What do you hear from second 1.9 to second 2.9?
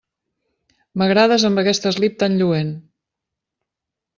eslip tan lluent.